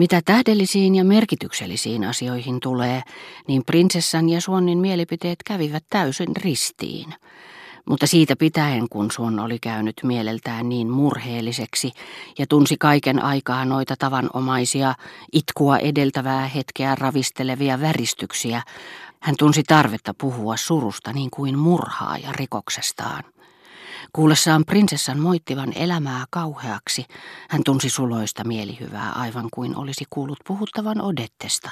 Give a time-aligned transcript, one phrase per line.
[0.00, 3.02] Mitä tähdellisiin ja merkityksellisiin asioihin tulee,
[3.48, 7.14] niin prinsessan ja Suonnin mielipiteet kävivät täysin ristiin.
[7.84, 11.92] Mutta siitä pitäen, kun Suon oli käynyt mieleltään niin murheelliseksi
[12.38, 14.94] ja tunsi kaiken aikaa noita tavanomaisia,
[15.32, 18.62] itkua edeltävää hetkeä ravistelevia väristyksiä,
[19.20, 23.24] hän tunsi tarvetta puhua surusta niin kuin murhaa ja rikoksestaan.
[24.12, 27.04] Kuullessaan prinsessan moittivan elämää kauheaksi,
[27.48, 31.70] hän tunsi suloista mielihyvää aivan kuin olisi kuullut puhuttavan Odettesta.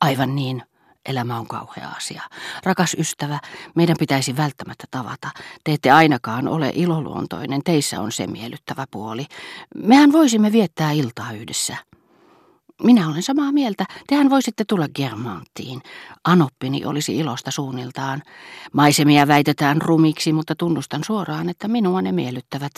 [0.00, 0.62] Aivan niin,
[1.06, 2.22] elämä on kauhea asia.
[2.64, 3.38] Rakas ystävä,
[3.74, 5.30] meidän pitäisi välttämättä tavata.
[5.64, 9.26] Te ette ainakaan ole iloluontoinen, teissä on se miellyttävä puoli.
[9.74, 11.76] Mehän voisimme viettää iltaa yhdessä.
[12.82, 13.84] Minä olen samaa mieltä.
[14.06, 15.82] Tehän voisitte tulla Germanttiin.
[16.24, 18.22] Anoppini olisi ilosta suunniltaan.
[18.72, 22.72] Maisemia väitetään rumiksi, mutta tunnustan suoraan, että minua ne miellyttävät.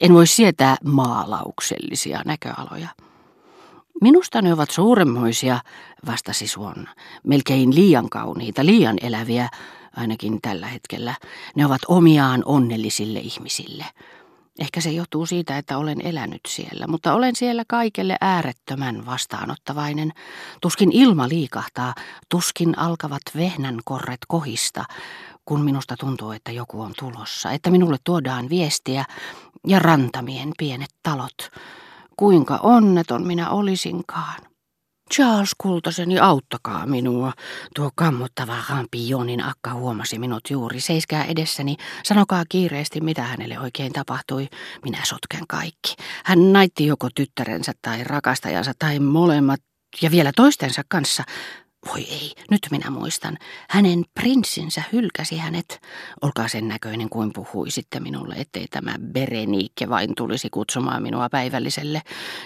[0.00, 2.88] En voi sietää maalauksellisia näköaloja.
[4.00, 5.60] Minusta ne ovat suuremmoisia,
[6.06, 6.88] vastasi Suon.
[7.26, 9.48] Melkein liian kauniita, liian eläviä,
[9.96, 11.14] ainakin tällä hetkellä.
[11.56, 13.84] Ne ovat omiaan onnellisille ihmisille.
[14.58, 20.12] Ehkä se johtuu siitä, että olen elänyt siellä, mutta olen siellä kaikelle äärettömän vastaanottavainen.
[20.60, 21.94] Tuskin ilma liikahtaa,
[22.28, 24.84] tuskin alkavat vehnän korret kohista,
[25.44, 29.04] kun minusta tuntuu, että joku on tulossa, että minulle tuodaan viestiä
[29.66, 31.50] ja rantamien pienet talot.
[32.16, 34.47] Kuinka onneton minä olisinkaan.
[35.14, 37.32] Charles kultaseni, auttakaa minua.
[37.74, 40.80] Tuo kammottava rampionin akka huomasi minut juuri.
[40.80, 44.48] Seiskää edessäni, sanokaa kiireesti, mitä hänelle oikein tapahtui.
[44.84, 45.96] Minä sotken kaikki.
[46.24, 49.60] Hän naitti joko tyttärensä tai rakastajansa tai molemmat
[50.02, 51.24] ja vielä toistensa kanssa.
[51.92, 53.38] Voi ei, nyt minä muistan.
[53.70, 55.80] Hänen prinssinsä hylkäsi hänet.
[56.22, 62.02] Olkaa sen näköinen kuin puhuisitte minulle, ettei tämä Bereniike vain tulisi kutsumaan minua päivälliselle.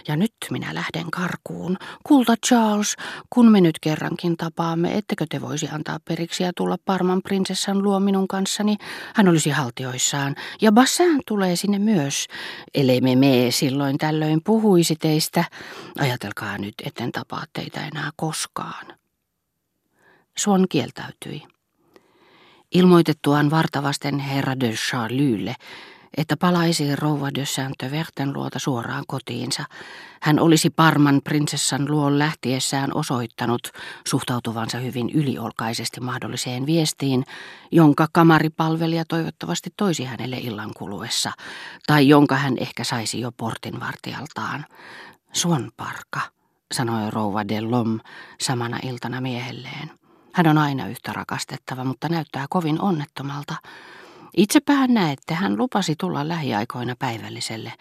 [0.09, 1.77] Ja nyt minä lähden karkuun.
[2.03, 2.97] Kulta Charles,
[3.31, 8.01] kun me nyt kerrankin tapaamme, ettekö te voisi antaa periksi ja tulla Parman prinsessan luo
[8.01, 8.77] minun kanssani?
[9.15, 10.37] Hän olisi haltioissaan.
[10.61, 12.27] Ja Bassin tulee sinne myös.
[12.75, 15.45] Ellei me mee silloin tällöin puhuisi teistä.
[15.99, 19.02] Ajatelkaa nyt, etten tapaa teitä enää koskaan.
[20.39, 21.43] Suon kieltäytyi.
[22.75, 25.55] Ilmoitettuaan vartavasten herra de Charlylle,
[26.17, 29.65] että palaisi rouva de Saint-Verten luota suoraan kotiinsa,
[30.23, 33.63] hän olisi Parman prinsessan luon lähtiessään osoittanut
[34.09, 37.25] suhtautuvansa hyvin yliolkaisesti mahdolliseen viestiin,
[37.73, 41.33] jonka kamaripalvelija toivottavasti toisi hänelle illan kuluessa,
[41.87, 44.67] tai jonka hän ehkä saisi jo portinvartijaltaan.
[45.33, 46.21] Suon parka,
[46.75, 48.01] sanoi rouva de Lom
[48.41, 50.02] samana iltana miehelleen.
[50.35, 53.55] Hän on aina yhtä rakastettava, mutta näyttää kovin onnettomalta.
[54.37, 57.73] Itsepähän näette, hän lupasi tulla lähiaikoina päivälliselle.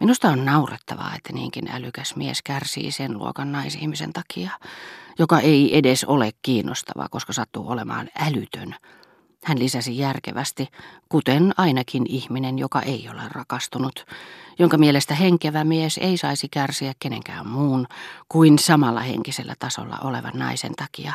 [0.00, 4.50] Minusta on naurettavaa, että niinkin älykäs mies kärsii sen luokan naisihmisen takia,
[5.18, 8.74] joka ei edes ole kiinnostava, koska sattuu olemaan älytön.
[9.44, 10.68] Hän lisäsi järkevästi,
[11.08, 14.06] kuten ainakin ihminen, joka ei ole rakastunut,
[14.58, 17.86] jonka mielestä henkevä mies ei saisi kärsiä kenenkään muun
[18.28, 21.12] kuin samalla henkisellä tasolla olevan naisen takia,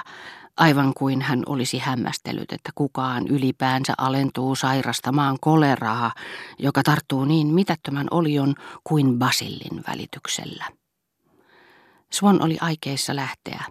[0.57, 6.11] aivan kuin hän olisi hämmästellyt, että kukaan ylipäänsä alentuu sairastamaan koleraa,
[6.59, 10.65] joka tarttuu niin mitättömän olion kuin basillin välityksellä.
[12.11, 13.63] Swan oli aikeissa lähteä,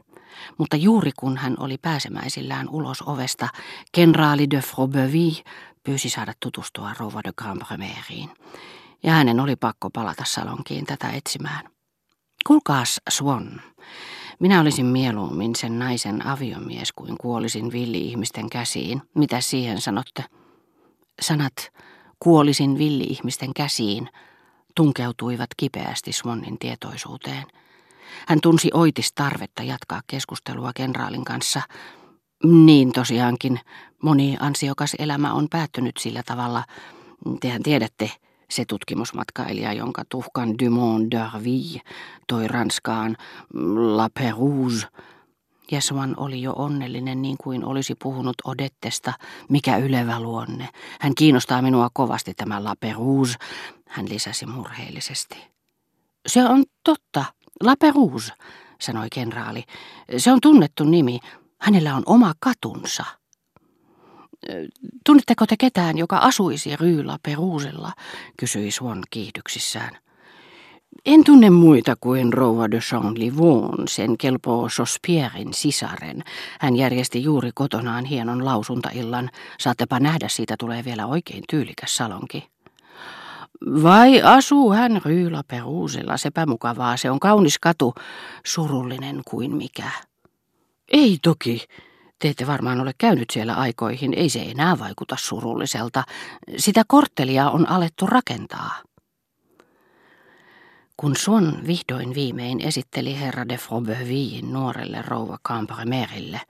[0.58, 3.48] mutta juuri kun hän oli pääsemäisillään ulos ovesta,
[3.92, 5.42] kenraali de Frobeuville
[5.82, 8.30] pyysi saada tutustua rouva de Grandbremeriin,
[9.02, 11.68] ja hänen oli pakko palata salonkiin tätä etsimään.
[12.46, 13.62] Kulkaas Swan,
[14.40, 19.02] minä olisin mieluummin sen naisen aviomies kuin kuolisin villi-ihmisten käsiin.
[19.14, 20.24] Mitä siihen sanotte?
[21.22, 21.72] Sanat
[22.18, 24.08] kuolisin villi-ihmisten käsiin
[24.76, 27.44] tunkeutuivat kipeästi Swannin tietoisuuteen.
[28.26, 31.62] Hän tunsi oitis tarvetta jatkaa keskustelua kenraalin kanssa.
[32.44, 33.60] Niin tosiaankin,
[34.02, 36.64] moni ansiokas elämä on päättynyt sillä tavalla,
[37.40, 38.10] tehän tiedätte,
[38.54, 41.80] se tutkimusmatkailija, jonka tuhkan Dumont d'Arville
[42.28, 43.16] toi Ranskaan
[43.74, 44.86] La Perouse.
[45.70, 49.12] Jesuan oli jo onnellinen niin kuin olisi puhunut Odettesta,
[49.48, 50.68] mikä ylevä luonne.
[51.00, 53.38] Hän kiinnostaa minua kovasti tämä La Perouse,
[53.88, 55.36] hän lisäsi murheellisesti.
[56.26, 57.24] Se on totta,
[57.62, 58.32] La Perouse,
[58.80, 59.64] sanoi kenraali.
[60.16, 61.18] Se on tunnettu nimi.
[61.60, 63.04] Hänellä on oma katunsa.
[65.06, 67.92] Tunnetteko te ketään, joka asuisi Ryyla Peruusella,
[68.36, 69.96] kysyi Suon kiihdyksissään.
[71.06, 76.24] En tunne muita kuin rouva de Jean sen kelpoo Sospierin sisaren.
[76.60, 79.30] Hän järjesti juuri kotonaan hienon lausuntaillan.
[79.60, 82.48] Saattepa nähdä, siitä tulee vielä oikein tyylikäs salonki.
[83.82, 87.94] Vai asuu hän Ryyla Peruusella, sepä mukavaa, se on kaunis katu,
[88.46, 89.90] surullinen kuin mikä.
[90.88, 91.64] Ei toki,
[92.18, 96.04] te ette varmaan ole käynyt siellä aikoihin, ei se enää vaikuta surulliselta.
[96.56, 98.82] Sitä korttelia on alettu rakentaa.
[100.96, 106.40] Kun Swan vihdoin viimein esitteli herra de Frobeuvillin nuorelle rouva Campremerille,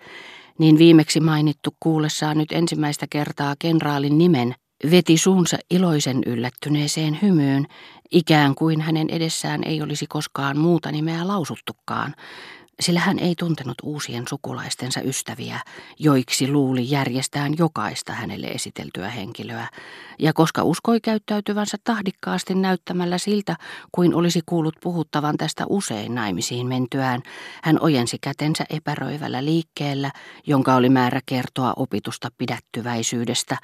[0.58, 4.54] niin viimeksi mainittu kuullessaan nyt ensimmäistä kertaa kenraalin nimen
[4.90, 7.66] veti suunsa iloisen yllättyneeseen hymyyn,
[8.10, 12.14] ikään kuin hänen edessään ei olisi koskaan muuta nimeä lausuttukaan,
[12.80, 15.60] sillä hän ei tuntenut uusien sukulaistensa ystäviä,
[15.98, 19.68] joiksi luuli järjestään jokaista hänelle esiteltyä henkilöä,
[20.18, 23.56] ja koska uskoi käyttäytyvänsä tahdikkaasti näyttämällä siltä,
[23.92, 27.22] kuin olisi kuullut puhuttavan tästä usein naimisiin mentyään,
[27.62, 30.10] hän ojensi kätensä epäröivällä liikkeellä,
[30.46, 33.56] jonka oli määrä kertoa opitusta pidättyväisyydestä,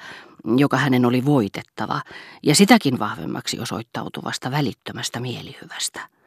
[0.57, 2.01] joka hänen oli voitettava,
[2.43, 6.20] ja sitäkin vahvemmaksi osoittautuvasta välittömästä mielihyvästä.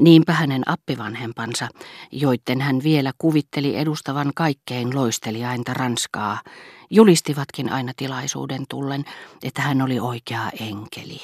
[0.00, 1.68] Niinpä hänen appivanhempansa,
[2.12, 6.40] joiden hän vielä kuvitteli edustavan kaikkein loisteliainta Ranskaa,
[6.90, 9.04] julistivatkin aina tilaisuuden tullen,
[9.42, 11.20] että hän oli oikea enkeli.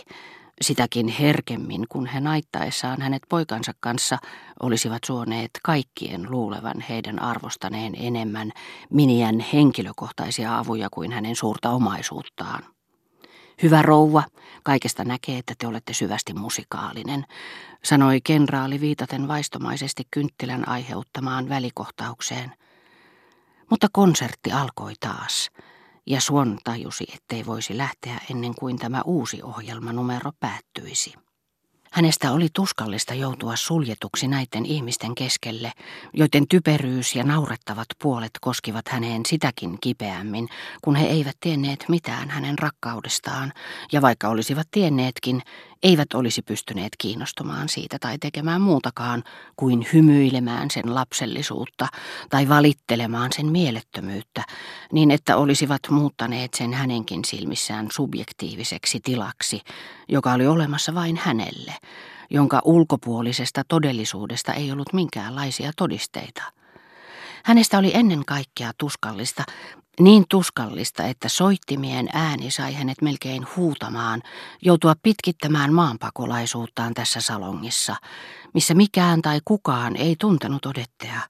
[0.61, 4.19] Sitäkin herkemmin, kun he naittaessaan hänet poikansa kanssa
[4.62, 8.53] olisivat suoneet kaikkien luulevan heidän arvostaneen enemmän
[8.91, 12.74] miniän henkilökohtaisia avuja kuin hänen suurta omaisuuttaan.
[13.62, 14.22] Hyvä rouva,
[14.62, 17.24] kaikesta näkee, että te olette syvästi musikaalinen,
[17.84, 22.52] sanoi kenraali viitaten vaistomaisesti kynttilän aiheuttamaan välikohtaukseen.
[23.70, 25.50] Mutta konsertti alkoi taas,
[26.06, 31.24] ja Suon tajusi, ettei voisi lähteä ennen kuin tämä uusi ohjelmanumero päättyisi.
[31.94, 35.73] Hänestä oli tuskallista joutua suljetuksi näiden ihmisten keskelle,
[36.12, 40.49] joiden typeryys ja naurettavat puolet koskivat häneen sitäkin kipeämmin,
[40.82, 43.52] kun he eivät tienneet mitään hänen rakkaudestaan,
[43.93, 45.43] ja vaikka olisivat tienneetkin,
[45.82, 49.25] eivät olisi pystyneet kiinnostumaan siitä tai tekemään muutakaan
[49.56, 51.88] kuin hymyilemään sen lapsellisuutta
[52.31, 54.43] tai valittelemaan sen mielettömyyttä,
[54.93, 59.61] niin että olisivat muuttaneet sen hänenkin silmissään subjektiiviseksi tilaksi,
[60.09, 61.75] joka oli olemassa vain hänelle,
[62.31, 66.43] jonka ulkopuolisesta todellisuudesta ei ollut minkäänlaisia todisteita.
[67.44, 69.44] Hänestä oli ennen kaikkea tuskallista,
[70.00, 74.23] niin tuskallista, että soittimien ääni sai hänet melkein huutamaan,
[74.62, 77.96] joutua pitkittämään maanpakolaisuuttaan tässä salongissa,
[78.55, 81.20] missä mikään tai kukaan ei tuntenut odettea,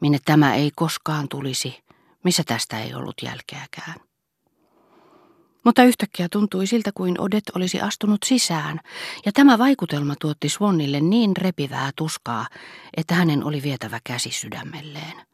[0.00, 1.84] minne tämä ei koskaan tulisi,
[2.24, 3.94] missä tästä ei ollut jälkeäkään.
[5.64, 8.80] Mutta yhtäkkiä tuntui siltä kuin Odet olisi astunut sisään,
[9.26, 12.46] ja tämä vaikutelma tuotti Swannille niin repivää tuskaa,
[12.96, 15.27] että hänen oli vietävä käsi sydämelleen.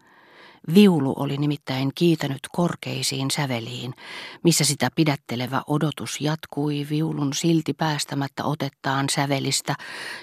[0.75, 3.95] Viulu oli nimittäin kiitänyt korkeisiin säveliin,
[4.43, 9.75] missä sitä pidättelevä odotus jatkui viulun silti päästämättä otettaan sävelistä,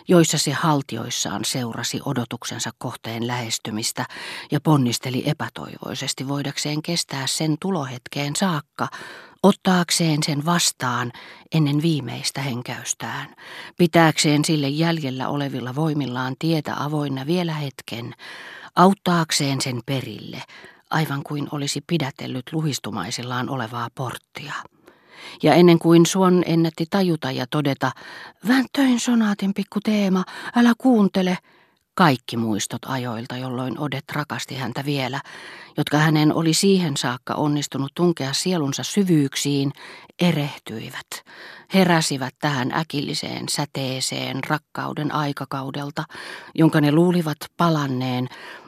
[0.07, 4.05] joissa se haltioissaan seurasi odotuksensa kohteen lähestymistä
[4.51, 8.87] ja ponnisteli epätoivoisesti voidakseen kestää sen tulohetkeen saakka,
[9.43, 11.11] ottaakseen sen vastaan
[11.51, 13.35] ennen viimeistä henkäystään,
[13.77, 18.13] pitääkseen sille jäljellä olevilla voimillaan tietä avoinna vielä hetken,
[18.75, 20.43] auttaakseen sen perille,
[20.89, 24.53] aivan kuin olisi pidätellyt luhistumaisillaan olevaa porttia.
[25.43, 27.91] Ja ennen kuin Suon ennätti tajuta ja todeta,
[28.47, 30.23] väntöin sonaatin pikku teema,
[30.55, 31.37] älä kuuntele,
[32.01, 35.21] kaikki muistot ajoilta, jolloin Odet rakasti häntä vielä,
[35.77, 39.71] jotka hänen oli siihen saakka onnistunut tunkea sielunsa syvyyksiin,
[40.19, 41.07] erehtyivät,
[41.73, 46.03] heräsivät tähän äkilliseen säteeseen rakkauden aikakaudelta,
[46.55, 48.27] jonka ne luulivat palanneen,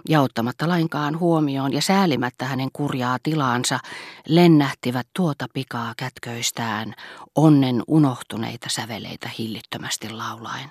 [0.10, 3.80] ja ottamatta lainkaan huomioon ja säälimättä hänen kurjaa tilaansa,
[4.28, 6.94] lennähtivät tuota pikaa kätköistään,
[7.36, 10.70] onnen unohtuneita säveleitä hillittömästi laulaen.